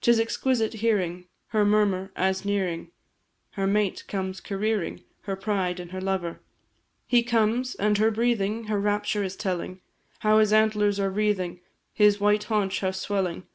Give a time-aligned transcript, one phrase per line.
[0.00, 2.90] 'Tis exquisite hearing Her murmur, as, nearing,
[3.50, 6.40] Her mate comes careering, Her pride, and her lover;
[7.06, 9.82] He comes and her breathing Her rapture is telling;
[10.20, 11.60] How his antlers are wreathing,
[11.92, 13.46] His white haunch, how swelling!